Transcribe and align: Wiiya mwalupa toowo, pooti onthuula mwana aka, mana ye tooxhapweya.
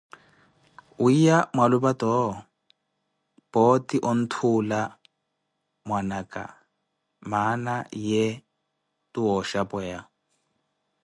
Wiiya 1.03 1.37
mwalupa 1.55 1.91
toowo, 2.01 2.29
pooti 3.51 3.97
onthuula 4.09 4.81
mwana 5.87 6.15
aka, 6.23 6.43
mana 7.31 7.75
ye 8.07 8.23
tooxhapweya. 9.13 9.99